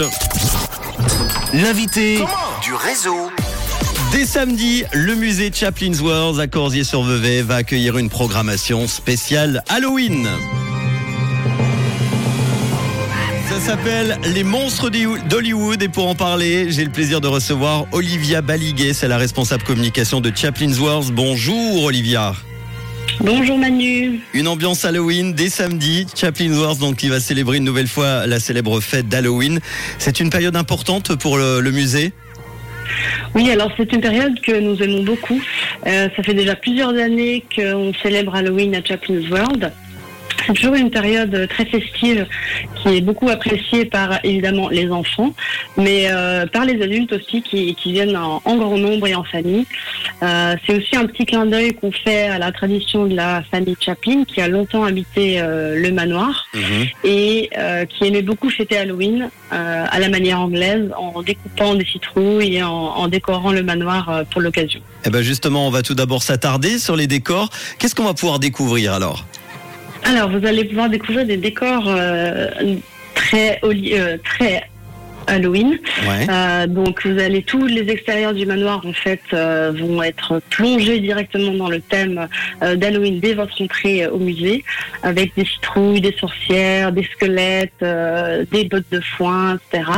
Rouge. 0.00 0.12
L'invité 1.54 2.18
du 2.62 2.74
réseau. 2.74 3.30
Dès 4.12 4.26
samedi, 4.26 4.84
le 4.92 5.14
musée 5.14 5.50
Chaplin's 5.52 6.00
World 6.00 6.38
à 6.40 6.46
Corsier-sur-Vevey 6.46 7.42
va 7.42 7.56
accueillir 7.56 7.98
une 7.98 8.08
programmation 8.08 8.86
spéciale 8.86 9.62
Halloween. 9.68 10.28
Ça 13.48 13.60
s'appelle 13.60 14.18
Les 14.24 14.44
monstres 14.44 14.90
d'Hollywood 14.90 15.82
et 15.82 15.88
pour 15.88 16.08
en 16.08 16.14
parler, 16.14 16.70
j'ai 16.70 16.84
le 16.84 16.90
plaisir 16.90 17.20
de 17.20 17.28
recevoir 17.28 17.86
Olivia 17.92 18.42
Baliguet, 18.42 18.92
c'est 18.92 19.08
la 19.08 19.18
responsable 19.18 19.62
communication 19.64 20.20
de 20.20 20.30
Chaplin's 20.34 20.78
World. 20.78 21.12
Bonjour 21.12 21.84
Olivia. 21.84 22.34
Bonjour 23.20 23.58
Manu. 23.58 24.20
Une 24.32 24.46
ambiance 24.46 24.84
Halloween 24.84 25.32
dès 25.32 25.48
samedi. 25.48 26.06
Chaplin 26.14 26.52
Wars, 26.52 26.76
donc, 26.76 26.96
qui 26.96 27.08
va 27.08 27.18
célébrer 27.18 27.56
une 27.56 27.64
nouvelle 27.64 27.88
fois 27.88 28.26
la 28.26 28.38
célèbre 28.38 28.80
fête 28.80 29.08
d'Halloween. 29.08 29.58
C'est 29.98 30.20
une 30.20 30.30
période 30.30 30.54
importante 30.54 31.16
pour 31.16 31.36
le, 31.36 31.70
musée 31.70 32.12
oui, 33.34 33.50
alors 33.50 33.70
c'est 33.76 33.92
une 33.92 34.00
période 34.00 34.40
que 34.40 34.58
nous 34.58 34.82
aimons 34.82 35.02
beaucoup. 35.02 35.40
Euh, 35.86 36.08
ça 36.16 36.22
fait 36.22 36.32
déjà 36.32 36.56
plusieurs 36.56 36.96
années 36.96 37.44
qu'on 37.54 37.92
célèbre 38.02 38.34
Halloween 38.34 38.74
à 38.74 38.82
Chaplin's 38.82 39.28
World. 39.28 39.70
C'est 40.48 40.54
toujours 40.54 40.76
une 40.76 40.90
période 40.90 41.46
très 41.50 41.66
festive 41.66 42.26
qui 42.76 42.96
est 42.96 43.00
beaucoup 43.02 43.28
appréciée 43.28 43.84
par 43.84 44.18
évidemment 44.24 44.70
les 44.70 44.90
enfants, 44.90 45.34
mais 45.76 46.06
euh, 46.10 46.46
par 46.46 46.64
les 46.64 46.80
adultes 46.82 47.12
aussi 47.12 47.42
qui, 47.42 47.76
viennent 47.84 48.16
en, 48.16 48.40
grand 48.56 48.78
nombre 48.78 49.06
et 49.06 49.14
en 49.14 49.24
famille. 49.24 49.66
Euh, 50.22 50.56
c'est 50.66 50.78
aussi 50.78 50.96
un 50.96 51.04
petit 51.04 51.26
clin 51.26 51.44
d'œil 51.44 51.74
qu'on 51.74 51.92
fait 51.92 52.28
à 52.28 52.38
la 52.38 52.50
tradition 52.50 53.04
de 53.04 53.14
la 53.14 53.42
famille 53.50 53.76
Chaplin 53.78 54.24
qui 54.24 54.40
a 54.40 54.48
longtemps 54.48 54.84
habité 54.84 55.38
euh, 55.38 55.78
le 55.78 55.92
manoir 55.92 56.46
mhm. 56.54 56.86
et 57.04 57.50
qui 57.90 58.06
aimait 58.06 58.22
beaucoup 58.22 58.48
fêter 58.48 58.78
Halloween 58.78 59.28
à 59.50 59.98
la 59.98 60.08
manière 60.08 60.40
anglaise 60.40 60.90
en 60.96 61.22
découpant 61.22 61.74
des 61.74 61.84
citrouilles 61.84 62.56
et 62.56 62.62
en, 62.62 63.06
décorant 63.08 63.52
le 63.52 63.62
manoir 63.62 64.24
pour 64.30 64.40
l'occasion. 64.40 64.80
Eh 65.04 65.10
ben 65.10 65.20
justement, 65.22 65.66
on 65.66 65.70
va 65.70 65.82
tout 65.82 65.94
d'abord 65.94 66.22
s'attarder 66.22 66.78
sur 66.78 66.96
les 66.96 67.06
décors. 67.06 67.50
Qu'est-ce 67.78 67.94
qu'on 67.94 68.04
va 68.04 68.14
pouvoir 68.14 68.38
découvrir 68.38 68.94
alors? 68.94 69.26
Alors, 70.08 70.30
vous 70.30 70.46
allez 70.46 70.64
pouvoir 70.64 70.88
découvrir 70.88 71.26
des 71.26 71.36
décors 71.36 71.86
euh, 71.86 72.48
très, 73.14 73.60
euh, 73.62 74.16
très 74.24 74.67
Halloween. 75.28 75.78
Euh, 76.28 76.66
donc 76.66 77.06
vous 77.06 77.18
allez 77.18 77.42
tous 77.42 77.66
les 77.66 77.88
extérieurs 77.90 78.34
du 78.34 78.46
manoir 78.46 78.84
en 78.84 78.92
fait 78.92 79.20
euh, 79.32 79.72
vont 79.76 80.02
être 80.02 80.40
plongés 80.50 81.00
directement 81.00 81.52
dans 81.52 81.68
le 81.68 81.80
thème 81.80 82.28
euh, 82.62 82.76
d'Halloween 82.76 83.20
dès 83.20 83.34
votre 83.34 83.60
entrée 83.62 84.06
au 84.06 84.18
musée, 84.18 84.64
avec 85.02 85.34
des 85.36 85.44
citrouilles, 85.44 86.00
des 86.00 86.14
sorcières, 86.18 86.92
des 86.92 87.04
squelettes, 87.04 87.84
des 88.50 88.64
bottes 88.64 88.90
de 88.90 89.00
foin, 89.00 89.58
etc. 89.72 89.90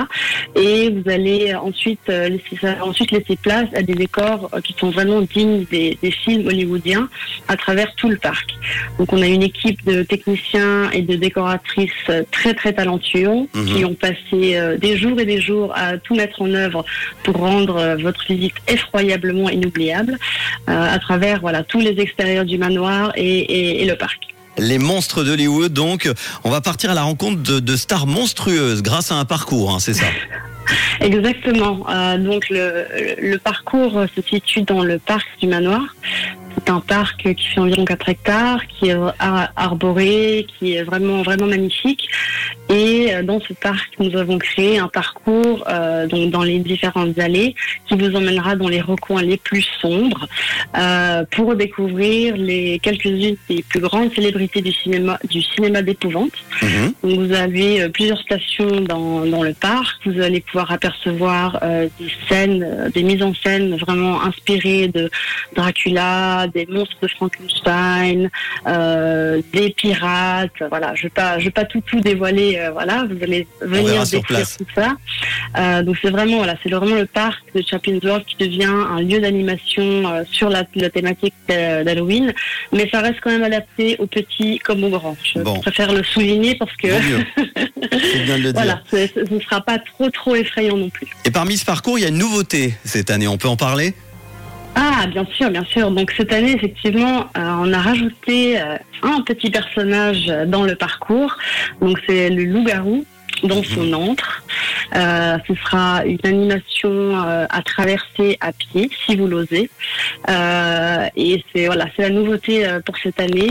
Et 0.57 0.91
vous 0.91 1.09
allez 1.11 1.55
ensuite 1.55 2.09
laisser 2.09 2.81
ensuite 2.81 3.13
laisser 3.13 3.37
place 3.37 3.69
à 3.75 3.83
des 3.83 3.95
décors 3.95 4.51
qui 4.65 4.75
sont 4.79 4.91
vraiment 4.91 5.21
dignes 5.21 5.65
des, 5.71 5.97
films 6.25 6.49
hollywoodiens 6.49 7.09
à 7.49 7.57
travers 7.57 7.95
tout 7.95 8.09
le 8.09 8.17
parc. 8.17 8.55
Donc 8.99 9.13
on 9.13 9.23
a 9.23 9.27
une 9.27 9.43
équipe 9.43 9.85
de 9.85 10.03
techniciens 10.03 10.91
et 10.91 11.03
de 11.03 11.15
décoratrices 11.15 12.11
très 12.33 12.55
très 12.55 12.73
talentueux 12.73 13.47
mhm. 13.55 13.65
qui 13.67 13.85
ont 13.85 13.95
passé 13.95 14.77
des 14.79 14.97
jours 14.97 15.20
des 15.25 15.41
jours 15.41 15.73
à 15.77 15.99
tout 15.99 16.15
mettre 16.15 16.43
en 16.43 16.53
œuvre 16.53 16.85
pour 17.23 17.37
rendre 17.37 17.77
euh, 17.77 17.97
votre 17.97 18.25
visite 18.27 18.55
effroyablement 18.69 19.49
inoubliable 19.51 20.19
euh, 20.69 20.95
à 20.95 20.99
travers 20.99 21.41
voilà 21.41 21.63
tous 21.63 21.81
les 21.81 22.01
extérieurs 22.01 22.45
du 22.45 22.59
manoir 22.59 23.13
et, 23.17 23.85
le 23.85 23.95
parc. 23.95 24.29
Les 24.59 24.79
monstres 24.79 25.25
d'Hollywood, 25.25 25.73
donc, 25.73 26.11
on 26.45 26.51
va 26.51 26.61
partir 26.61 26.91
à 26.91 26.95
la 26.95 27.03
rencontre 27.03 27.61
de, 27.61 27.77
stars 27.77 28.07
monstrueuses 28.07 28.83
grâce 28.83 29.11
à 29.11 29.15
un 29.15 29.25
parcours, 29.25 29.71
hein, 29.73 29.79
c'est 29.79 29.95
ça? 29.95 30.07
Exactement. 31.01 31.87
Euh, 31.89 32.19
donc 32.19 32.49
le, 32.51 32.85
le, 33.21 33.39
parcours 33.39 34.05
se 34.15 34.23
situe 34.23 34.63
dans 34.63 34.83
le 34.83 34.99
parc 34.99 35.27
du 35.41 35.49
manoir. 35.49 35.83
C'est 36.55 36.71
un 36.71 36.81
parc 36.81 37.35
qui 37.35 37.47
fait 37.47 37.61
environ 37.61 37.85
4 37.85 38.09
hectares, 38.09 38.67
qui 38.67 38.91
est 38.91 38.97
arboré, 39.57 40.47
qui 40.59 40.75
est 40.75 40.83
vraiment 40.83 41.23
vraiment 41.23 41.47
magnifique. 41.47 42.09
Et 42.71 43.13
euh, 43.13 43.23
dans 43.25 43.41
ce 43.41 43.53
parc, 43.53 43.91
nous 43.99 44.17
avons 44.17 44.39
créé 44.39 44.79
un 44.79 44.87
parcours 44.87 45.65
euh, 45.69 46.07
donc 46.07 46.31
dans 46.31 46.45
les 46.45 46.61
différentes 46.61 47.19
allées 47.19 47.57
qui 47.87 47.97
vous 47.97 48.15
emmènera 48.15 48.55
dans 48.55 48.69
les 48.69 48.81
recoins 48.81 49.23
les 49.23 49.37
plus 49.37 49.67
sombres 49.81 50.29
euh, 50.79 51.25
pour 51.33 51.57
découvrir 51.57 52.37
les 52.37 52.79
quelques-unes 52.79 53.37
des 53.49 53.65
plus 53.69 53.81
grandes 53.81 54.15
célébrités 54.15 54.63
du 54.63 54.73
cinéma 54.73 55.19
du 55.29 55.43
cinéma 55.43 55.83
d'épouvante. 55.83 56.33
Mhm. 56.63 56.93
Vous 57.03 57.33
avez 57.33 57.89
plusieurs 57.89 58.21
stations 58.21 58.81
dans, 58.83 59.27
dans 59.27 59.43
le 59.43 59.53
parc. 59.53 59.97
Vous 60.07 60.21
allez 60.21 60.41
pouvoir 60.41 60.71
apercevoir 60.71 61.61
des 61.99 62.13
scènes, 62.29 62.91
des 62.95 63.03
mises 63.03 63.23
en 63.23 63.35
scène 63.35 63.77
vraiment 63.77 64.23
inspirées 64.23 64.89
de 64.89 65.11
Dracula, 65.57 66.40
des 66.47 66.67
monstres 66.67 66.97
de 67.03 67.09
Frankenstein, 67.09 68.31
euh, 68.67 69.41
des 69.53 69.71
pirates. 69.71 70.51
Voilà, 70.69 70.95
je 70.95 71.05
vais 71.05 71.11
pas, 71.11 71.39
je 71.39 71.47
vais 71.47 71.51
pas 71.51 71.65
tout 71.65 71.81
tout 71.81 72.01
dévoiler. 72.01 72.59
Euh, 72.59 72.71
voilà, 72.71 73.05
vous 73.09 73.23
allez 73.23 73.47
venir 73.61 74.05
découvrir 74.05 74.47
tout 74.47 74.67
ça. 74.75 74.97
Euh, 75.59 75.83
donc 75.83 75.97
c'est 76.03 76.11
vraiment 76.11 76.39
voilà, 76.39 76.57
c'est 76.63 76.71
vraiment 76.71 76.95
le 76.95 77.07
parc 77.07 77.43
de 77.55 77.63
Chaplin's 77.63 78.03
World 78.05 78.25
qui 78.27 78.37
devient 78.37 78.65
un 78.65 79.01
lieu 79.01 79.21
d'animation 79.21 80.25
sur 80.31 80.49
la, 80.49 80.65
thématique 80.65 81.35
d'Halloween, 81.49 82.33
mais 82.73 82.89
ça 82.91 83.01
reste 83.01 83.21
quand 83.23 83.31
même 83.31 83.43
adapté 83.43 83.97
aux 83.99 84.07
petits 84.07 84.59
comme 84.59 84.85
aux 84.85 84.91
grands. 84.91 85.17
Je 85.23 85.41
préfère 85.61 85.93
le 85.93 86.03
souligner 86.03 86.55
parce 86.55 86.75
que 86.77 86.89
bien 88.25 88.39
de 88.39 88.43
le 88.43 88.53
dire. 88.53 88.63
voilà, 88.63 88.83
ce 88.91 89.35
ne 89.35 89.41
sera 89.41 89.61
pas 89.61 89.79
trop 89.79 90.11
trop 90.11 90.35
effrayant 90.35 90.77
non 90.77 90.91
plus. 90.91 91.09
Et 91.25 91.31
parmi 91.31 91.57
ce 91.57 91.65
parcours, 91.65 91.99
il 91.99 92.03
y 92.03 92.05
a 92.05 92.09
une 92.09 92.19
nouveauté 92.19 92.75
cette 92.85 93.11
année. 93.11 93.29
On 93.29 93.39
peut 93.39 93.49
en 93.49 93.57
parler? 93.57 93.95
Ah, 94.75 95.07
bien 95.09 95.25
sûr, 95.27 95.51
bien 95.51 95.65
sûr. 95.65 95.91
Donc 95.91 96.13
cette 96.17 96.33
année, 96.33 96.53
effectivement, 96.53 97.27
euh, 97.37 97.55
on 97.61 97.73
a 97.73 97.79
rajouté 97.79 98.61
euh, 98.61 98.77
un 99.03 99.21
petit 99.23 99.51
personnage 99.51 100.27
dans 100.47 100.65
le 100.65 100.75
parcours. 100.75 101.37
Donc 101.81 101.99
c'est 102.07 102.31
le 102.31 102.45
loup-garou 102.45 103.05
dans 103.45 103.63
son 103.63 103.85
mhm. 103.85 103.95
antre. 103.95 104.43
Euh, 104.97 105.39
ce 105.47 105.55
sera 105.55 106.05
une 106.05 106.19
animation 106.25 106.91
euh, 106.91 107.47
à 107.49 107.63
traverser 107.63 108.37
à 108.41 108.53
pied, 108.53 108.91
si 109.07 109.17
vous 109.17 109.27
l'osez. 109.27 109.71
Euh, 110.29 111.07
et 111.17 111.45
c'est 111.53 111.67
voilà, 111.67 111.87
c'est 111.95 112.03
la 112.03 112.11
nouveauté 112.11 112.67
pour 112.85 112.97
cette 112.99 113.21
année. 113.21 113.51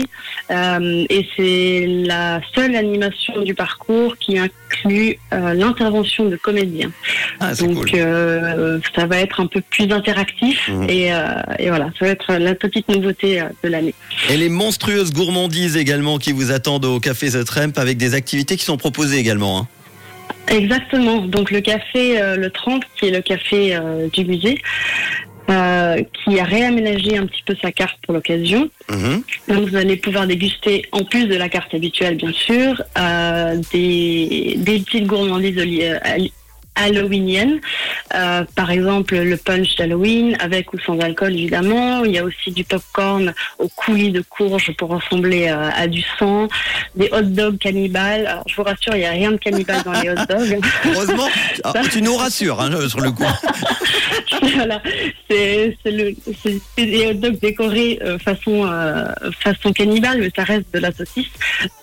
Et 0.50 1.28
c'est 1.36 1.86
la 1.86 2.40
seule 2.54 2.76
animation 2.76 3.42
du 3.42 3.54
parcours 3.54 4.16
qui 4.18 4.38
inclut 4.38 5.18
l'intervention 5.30 6.26
de 6.26 6.36
comédiens. 6.36 6.90
Ah, 7.38 7.54
Donc 7.54 7.90
ça 7.90 9.06
va 9.06 9.18
être 9.18 9.40
un 9.40 9.46
peu 9.46 9.60
plus 9.60 9.90
interactif 9.92 10.68
mhm. 10.68 10.88
et, 10.88 11.12
et, 11.58 11.68
voilà, 11.68 11.90
ça 11.98 12.06
va 12.06 12.10
être 12.10 12.34
la 12.34 12.54
petite 12.54 12.88
nouveauté 12.88 13.42
de 13.62 13.68
l'année. 13.68 13.94
Et 14.28 14.36
les 14.36 14.48
monstrueuses 14.48 15.12
gourmandises 15.12 15.76
également 15.76 16.18
qui 16.18 16.32
vous 16.32 16.50
attendent 16.52 16.84
au 16.84 17.00
Café 17.00 17.30
The 17.30 17.44
Tramp 17.44 17.72
avec 17.76 17.96
des 17.96 18.14
activités 18.14 18.56
qui 18.56 18.64
sont 18.64 18.76
proposées 18.76 19.18
également. 19.18 19.60
Hein. 19.60 19.68
Exactement. 20.50 21.18
Donc 21.22 21.50
le 21.50 21.60
café 21.60 22.20
euh, 22.20 22.36
le 22.36 22.50
30, 22.50 22.82
qui 22.96 23.06
est 23.06 23.10
le 23.10 23.22
café 23.22 23.74
euh, 23.76 24.08
du 24.08 24.24
musée, 24.24 24.60
euh, 25.48 26.02
qui 26.12 26.38
a 26.38 26.44
réaménagé 26.44 27.16
un 27.16 27.26
petit 27.26 27.42
peu 27.44 27.56
sa 27.62 27.72
carte 27.72 27.96
pour 28.02 28.14
l'occasion. 28.14 28.68
Mhm. 28.90 29.22
Donc 29.48 29.68
vous 29.68 29.76
allez 29.76 29.96
pouvoir 29.96 30.26
déguster, 30.26 30.84
en 30.92 31.04
plus 31.04 31.26
de 31.26 31.36
la 31.36 31.48
carte 31.48 31.72
habituelle 31.74 32.16
bien 32.16 32.32
sûr, 32.32 32.82
des, 33.72 34.54
des 34.58 34.80
petites 34.80 35.06
gourmandises 35.06 35.56
halloweenienne. 36.82 37.60
Euh, 38.14 38.44
par 38.54 38.70
exemple, 38.70 39.16
le 39.16 39.36
punch 39.36 39.76
d'Halloween, 39.76 40.36
avec 40.40 40.72
ou 40.72 40.78
sans 40.80 40.98
alcool, 40.98 41.32
évidemment. 41.32 42.04
Il 42.04 42.12
y 42.12 42.18
a 42.18 42.24
aussi 42.24 42.50
du 42.50 42.64
popcorn 42.64 43.32
au 43.58 43.68
coulis 43.68 44.10
de 44.10 44.22
courge 44.22 44.72
pour 44.76 44.90
ressembler 44.90 45.48
euh, 45.48 45.70
à 45.74 45.86
du 45.86 46.02
sang. 46.18 46.48
Des 46.96 47.08
hot 47.12 47.22
dogs 47.22 47.58
cannibales. 47.58 48.26
Alors, 48.26 48.44
je 48.46 48.56
vous 48.56 48.62
rassure, 48.62 48.94
il 48.94 49.00
n'y 49.00 49.06
a 49.06 49.10
rien 49.10 49.32
de 49.32 49.36
cannibale 49.36 49.82
dans 49.84 49.92
les 49.92 50.10
hot 50.10 50.26
dogs. 50.28 50.60
Heureusement, 50.84 51.28
ah, 51.64 51.72
tu 51.90 52.02
nous 52.02 52.16
rassures 52.16 52.60
hein, 52.60 52.88
sur 52.88 53.00
le 53.00 53.12
coup. 53.12 53.24
voilà, 54.54 54.82
c'est 55.28 55.76
des 55.84 57.06
hot 57.06 57.14
dogs 57.14 57.38
décorés 57.40 57.98
euh, 58.02 58.18
façon, 58.18 58.66
façon 59.38 59.72
cannibale, 59.72 60.20
mais 60.20 60.30
ça 60.34 60.44
reste 60.44 60.72
de 60.72 60.78
la 60.78 60.92
saucisse. 60.92 61.30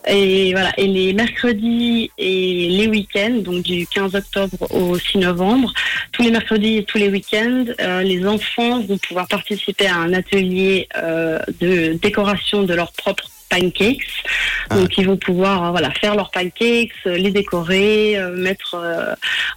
Et 0.07 0.51
voilà, 0.53 0.71
et 0.77 0.87
les 0.87 1.13
mercredis 1.13 2.11
et 2.17 2.69
les 2.69 2.87
week-ends, 2.87 3.41
donc 3.41 3.63
du 3.63 3.85
15 3.87 4.15
octobre 4.15 4.71
au 4.71 4.97
6 4.97 5.17
novembre. 5.19 5.73
Tous 6.11 6.23
les 6.23 6.31
mercredis 6.31 6.77
et 6.77 6.83
tous 6.83 6.97
les 6.97 7.09
week-ends, 7.09 7.65
euh, 7.81 8.01
les 8.01 8.25
enfants 8.25 8.81
vont 8.81 8.97
pouvoir 8.97 9.27
participer 9.27 9.87
à 9.87 9.95
un 9.97 10.13
atelier 10.13 10.87
euh, 10.97 11.39
de 11.59 11.93
décoration 11.93 12.63
de 12.63 12.73
leur 12.73 12.91
propre 12.93 13.29
pancakes. 13.49 14.23
Ah. 14.69 14.75
Donc 14.75 14.97
ils 14.97 15.05
vont 15.05 15.17
pouvoir 15.17 15.65
euh, 15.65 15.71
voilà 15.71 15.91
faire 15.91 16.15
leurs 16.15 16.31
pancakes, 16.31 16.91
les 17.05 17.31
décorer, 17.31 18.17
mettre 18.35 18.75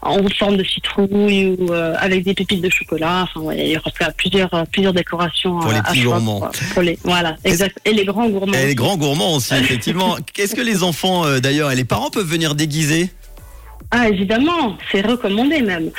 en 0.02 0.18
forme 0.38 0.56
de 0.56 0.64
citrouille 0.64 1.56
ou 1.58 1.72
avec 1.72 2.24
des 2.24 2.34
pépites 2.34 2.62
de 2.62 2.70
chocolat. 2.70 3.26
Enfin 3.34 3.52
il 3.54 3.68
y 3.68 3.76
aura 3.76 3.90
plusieurs 4.16 4.66
plusieurs 4.72 4.92
décorations 4.92 5.58
pour 5.58 5.72
les 5.72 5.82
petits 5.82 6.02
gourmands. 6.02 6.50
Pour 6.72 6.82
les 6.82 6.98
voilà 7.02 7.36
exact 7.44 7.78
et 7.84 7.92
les 7.92 8.04
grands 8.04 8.28
gourmands. 8.28 8.52
Et 8.54 8.66
les 8.66 8.74
grands 8.74 8.96
gourmands 8.96 9.36
aussi 9.36 9.54
effectivement. 9.54 10.16
Qu'est-ce 10.34 10.54
que 10.54 10.60
les 10.60 10.82
enfants 10.82 11.38
d'ailleurs 11.40 11.70
et 11.70 11.76
les 11.76 11.84
parents 11.84 12.10
peuvent 12.10 12.26
venir 12.26 12.54
déguiser? 12.54 13.10
Ah, 13.92 14.08
évidemment, 14.08 14.78
c'est 14.92 15.04
recommandé 15.04 15.62
même. 15.62 15.90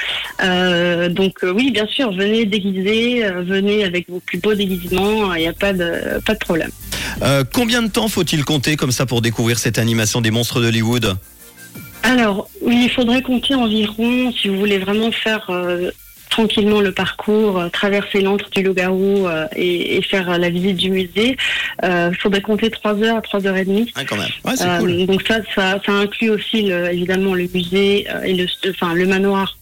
Euh, 0.41 1.09
donc 1.09 1.43
euh, 1.43 1.51
oui, 1.51 1.71
bien 1.71 1.85
sûr, 1.87 2.13
venez 2.13 2.45
déguiser, 2.45 3.25
euh, 3.25 3.43
venez 3.43 3.83
avec 3.83 4.09
vos 4.09 4.21
plus 4.21 4.37
beaux 4.37 4.53
déguisements, 4.53 5.33
il 5.35 5.41
n'y 5.41 5.47
a 5.47 5.53
pas 5.53 5.73
de, 5.73 6.19
pas 6.25 6.33
de 6.33 6.39
problème. 6.39 6.71
Combien 7.53 7.83
de 7.83 7.89
temps 7.89 8.07
faut-il 8.07 8.45
compter 8.45 8.77
comme 8.77 8.91
ça 8.91 9.05
pour 9.05 9.21
découvrir 9.21 9.59
cette 9.59 9.77
animation 9.77 10.21
des 10.21 10.31
monstres 10.31 10.61
d'Hollywood? 10.61 11.17
Alors, 12.03 12.49
oui, 12.61 12.83
il 12.85 12.89
faudrait 12.89 13.21
compter 13.21 13.53
environ, 13.53 14.31
si 14.31 14.47
vous 14.47 14.57
voulez 14.57 14.79
vraiment 14.79 15.11
faire 15.11 15.51
tranquillement 16.31 16.81
le 16.81 16.91
parcours, 16.91 17.59
euh, 17.59 17.69
traverser 17.69 18.21
l'antre 18.21 18.49
du 18.49 18.63
loup-garou 18.63 19.27
euh, 19.27 19.45
et, 19.55 19.97
et 19.97 20.01
faire 20.01 20.31
euh, 20.31 20.37
la 20.39 20.49
visite 20.49 20.77
du 20.77 20.89
musée, 20.89 21.37
euh, 21.83 22.09
il 22.11 22.17
faudrait 22.17 22.41
compter 22.41 22.71
3 22.71 22.95
heures 23.03 23.17
à 23.17 23.21
3 23.21 23.45
heures 23.45 23.57
et 23.57 23.65
demie. 23.65 23.91
Ah, 23.95 24.05
quand 24.05 24.15
même. 24.17 24.29
Ouais, 24.45 24.53
cool. 24.79 25.05
Donc 25.05 25.21
ça, 25.27 25.41
ça, 25.53 25.79
ça 25.85 25.91
inclut 25.91 26.31
aussi 26.31 26.63
le- 26.63 26.91
évidemment 26.91 27.35
le 27.35 27.47
musée 27.53 28.07
euh, 28.09 28.23
et 28.23 28.33
le, 28.33 28.47
enfin 28.71 28.93
le 28.95 29.05
manoir 29.05 29.57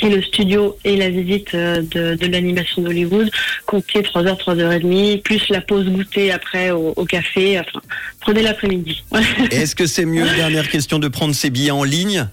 et 0.00 0.08
le 0.08 0.22
studio 0.22 0.76
et 0.84 0.96
la 0.96 1.10
visite 1.10 1.54
de, 1.54 2.14
de 2.16 2.26
l'animation 2.26 2.80
d'Hollywood. 2.82 3.30
Comptez 3.66 4.02
3 4.02 4.24
heures, 4.26 4.38
3 4.38 4.56
heures 4.58 4.72
et 4.72 4.80
demie, 4.80 5.18
plus 5.18 5.46
la 5.50 5.60
pause 5.60 5.84
goûter 5.86 6.32
après 6.32 6.70
au, 6.70 6.94
au 6.96 7.04
café. 7.04 7.60
Enfin, 7.60 7.80
prenez 8.20 8.42
l'après-midi. 8.42 9.04
Est-ce 9.50 9.76
que 9.76 9.86
c'est 9.86 10.06
mieux, 10.06 10.24
dernière 10.36 10.68
question, 10.70 10.98
de 10.98 11.08
prendre 11.08 11.34
ses 11.34 11.50
billets 11.50 11.70
en 11.70 11.84
ligne? 11.84 12.26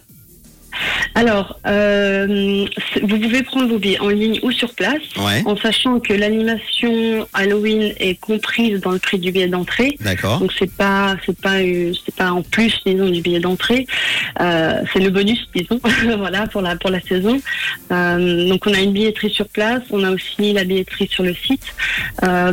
Alors, 1.15 1.59
euh, 1.67 2.65
vous 3.01 3.19
pouvez 3.19 3.43
prendre 3.43 3.67
vos 3.67 3.77
billets 3.77 3.99
en 3.99 4.09
ligne 4.09 4.39
ou 4.43 4.51
sur 4.51 4.73
place. 4.73 5.01
Ouais, 5.17 5.43
En 5.45 5.57
sachant 5.57 5.99
que 5.99 6.13
l'animation 6.13 7.27
Halloween 7.33 7.93
est 7.99 8.19
comprise 8.19 8.79
dans 8.79 8.91
le 8.91 8.99
prix 8.99 9.19
du 9.19 9.31
billet 9.31 9.47
d'entrée, 9.47 9.97
d'accord. 9.99 10.39
Donc 10.39 10.53
c'est 10.57 10.71
pas 10.71 11.17
c'est 11.25 11.39
pas 11.39 11.57
euh, 11.59 11.91
c'est 12.05 12.15
pas 12.15 12.31
en 12.31 12.41
plus 12.41 12.73
disons 12.85 13.09
du 13.09 13.21
billet 13.21 13.39
d'entrée, 13.39 13.85
Euh, 14.39 14.81
c'est 14.93 14.99
le 14.99 15.09
bonus 15.09 15.39
disons 15.53 15.79
voilà 16.17 16.47
pour 16.47 16.61
la 16.61 16.75
pour 16.75 16.89
la 16.89 17.01
saison. 17.01 17.41
Euh, 17.91 18.47
donc 18.47 18.65
on 18.67 18.73
a 18.73 18.79
une 18.79 18.93
billetterie 18.93 19.31
sur 19.31 19.47
place, 19.47 19.83
on 19.89 20.03
a 20.03 20.11
aussi 20.11 20.53
la 20.53 20.63
billetterie 20.63 21.09
sur 21.11 21.23
le 21.23 21.33
site 21.33 21.73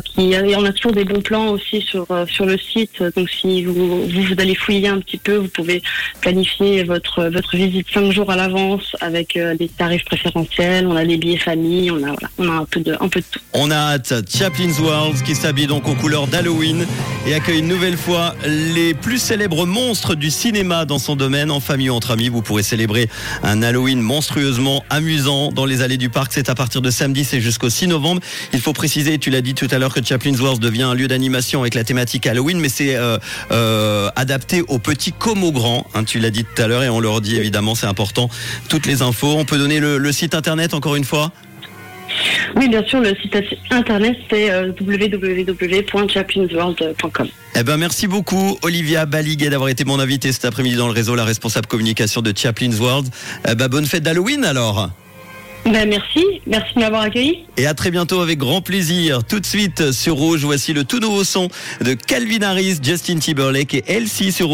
qui 0.05 0.33
et 0.33 0.57
on 0.57 0.65
a 0.65 0.73
toujours 0.73 0.93
des 0.93 1.05
bons 1.05 1.21
plans 1.21 1.49
aussi 1.49 1.81
sur 1.83 2.07
sur 2.29 2.47
le 2.47 2.59
site. 2.59 3.03
Donc 3.17 3.29
si 3.31 3.65
vous, 3.65 4.09
vous 4.09 4.23
vous 4.23 4.35
allez 4.39 4.55
fouiller 4.55 4.89
un 4.89 4.99
petit 4.99 5.19
peu, 5.19 5.37
vous 5.37 5.49
pouvez 5.49 5.83
planifier 6.21 6.85
votre 6.85 7.25
votre 7.29 7.57
visite 7.57 7.87
cinq 7.93 8.11
jours 8.17 8.31
à 8.31 8.37
l'avance 8.37 8.97
avec 9.01 9.37
euh, 9.37 9.55
des 9.55 9.69
tarifs 9.69 10.05
préférentiels. 10.05 10.87
On 10.87 10.97
a 10.97 11.05
des 11.05 11.17
billets 11.19 11.37
famille, 11.37 11.91
on 11.91 11.97
a 11.99 12.13
voilà, 12.13 12.29
on 12.39 12.49
a 12.49 12.53
un 12.63 12.65
peu 12.65 12.81
de 12.81 12.97
un 12.99 13.09
peu 13.09 13.21
de 13.21 13.27
tout. 13.31 13.41
On 13.53 13.71
a 13.71 13.77
hâte. 13.77 14.13
Chaplin's 14.29 14.79
World 14.81 15.23
qui 15.23 15.35
s'habille 15.35 15.67
donc 15.67 15.87
aux 15.87 15.95
couleurs 15.95 16.27
d'Halloween 16.27 16.87
et 17.27 17.35
accueille 17.35 17.59
une 17.59 17.69
nouvelle 17.69 17.97
fois 17.97 18.35
les 18.47 18.95
plus 18.95 19.19
célèbres 19.19 19.67
monstres 19.67 20.15
du 20.15 20.31
cinéma 20.31 20.85
dans 20.87 20.99
son 20.99 21.15
domaine. 21.15 21.51
En 21.51 21.61
famille 21.61 21.91
ou 21.91 21.95
entre 21.95 22.11
amis, 22.13 22.29
vous 22.29 22.43
pourrez 22.43 22.63
célébrer 22.63 23.09
un 23.43 23.63
Halloween 23.63 24.01
monstrueusement 24.01 24.83
amusant 24.91 25.51
dans 25.53 25.67
les 25.67 25.83
allées 25.83 25.99
du 25.99 26.09
parc. 26.09 26.33
C'est 26.33 26.49
à 26.49 26.55
partir 26.55 26.81
de 26.81 26.91
samedi, 26.91 27.25
c'est 27.25 27.41
jusqu'au 27.41 27.69
6 27.69 27.89
novembre. 27.89 28.21
Il 28.55 28.61
faut 28.61 28.73
préciser, 28.73 29.19
tu 29.19 29.31
l'as 29.31 29.43
dit 29.43 29.55
tout 29.55 29.69
à 29.71 29.79
l'heure, 29.79 29.93
que 29.93 30.05
Chaplin's 30.05 30.41
World 30.41 30.61
devient 30.61 30.85
un 30.85 30.95
lieu 30.95 31.09
d'animation 31.09 31.61
avec 31.61 31.75
la 31.75 31.85
thématique 31.85 32.27
Halloween, 32.27 32.59
mais 32.59 32.71
c'est 32.71 32.97
euh, 32.97 33.19
euh, 33.51 34.09
adapté 34.17 34.63
aux 34.69 34.79
petits 34.79 35.13
comme 35.13 35.45
aux 35.45 35.53
grands. 35.53 35.87
hein, 35.95 36.05
tu 36.05 36.19
l'as 36.19 36.31
dit 36.31 36.45
tout 36.45 36.63
à 36.63 36.67
l'heure 36.67 36.83
et 36.83 36.89
on 36.89 37.01
leur 37.01 37.21
dit 37.21 37.37
évidemment, 37.37 37.75
c'est 37.75 37.87
important. 37.87 38.06
Toutes 38.69 38.87
les 38.87 39.03
infos. 39.03 39.37
On 39.39 39.45
peut 39.45 39.59
donner 39.59 39.81
le, 39.81 39.99
le 39.99 40.13
site 40.13 40.35
internet 40.35 40.75
encore 40.75 40.97
une 40.97 41.05
fois? 41.05 41.33
Oui, 42.55 42.69
bien 42.69 42.85
sûr, 42.85 43.01
le 43.01 43.15
site 43.21 43.37
internet 43.71 44.17
c'est 44.31 44.51
euh, 44.51 44.71
www.chaplinsworld.com. 44.81 47.29
Eh 47.59 47.63
ben 47.63 47.77
merci 47.77 48.07
beaucoup 48.07 48.59
Olivia 48.63 49.07
Baliguet 49.07 49.51
d'avoir 49.51 49.69
été 49.71 49.85
mon 49.85 49.99
invité 49.99 50.31
cet 50.33 50.45
après-midi 50.45 50.77
dans 50.77 50.87
le 50.87 50.93
réseau, 50.93 51.15
la 51.15 51.25
responsable 51.25 51.67
communication 51.67 52.23
de 52.23 52.33
Chaplin's 52.37 52.79
World. 52.79 53.09
Eh 53.49 53.55
ben, 53.55 53.69
bonne 53.69 53.87
fête 53.87 54.03
d'Halloween 54.03 54.45
alors 54.45 54.91
Ben, 55.65 55.89
merci, 55.89 56.23
merci 56.47 56.75
de 56.77 56.81
m'avoir 56.81 57.03
accueilli. 57.03 57.45
et 57.57 57.67
à 57.67 57.75
très 57.75 57.91
bientôt 57.91 58.21
avec 58.21 58.39
grand 58.39 58.61
plaisir. 58.61 59.25
Tout 59.25 59.41
de 59.41 59.47
suite 59.47 59.91
sur 59.93 60.15
Rouge, 60.15 60.45
voici 60.45 60.73
le 60.75 60.85
tout 60.85 61.01
nouveau 61.01 61.25
son 61.25 61.49
de 61.83 61.95
Calvin 61.95 62.43
Harris, 62.43 62.77
Justin 62.83 63.19
Timberlake 63.19 63.75
et 63.75 63.85
Elsie 63.89 64.31
sur 64.33 64.45